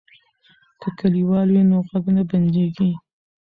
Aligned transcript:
که 0.81 0.87
کلیوال 0.99 1.47
وي 1.53 1.63
نو 1.69 1.77
غږ 1.89 2.05
نه 2.15 2.23
بندیږي. 2.29 2.91